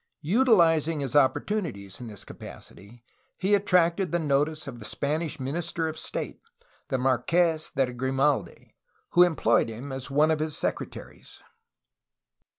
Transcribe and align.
Utilizing 0.23 0.99
his 1.01 1.15
opportunities 1.15 2.01
in 2.01 2.07
this 2.07 2.23
capacity, 2.25 3.03
he 3.37 3.53
attracted 3.53 4.11
the 4.11 4.17
notice 4.17 4.65
of 4.65 4.79
the 4.79 4.85
Spanish 4.85 5.39
Minister 5.39 5.87
of 5.87 5.95
State, 5.99 6.41
the 6.87 6.97
Marques 6.97 7.69
de 7.69 7.93
Grimaldi, 7.93 8.73
who 9.11 9.21
employed 9.21 9.69
him 9.69 9.91
as 9.91 10.09
one 10.09 10.31
of 10.31 10.39
his 10.39 10.57
secretaries. 10.57 11.39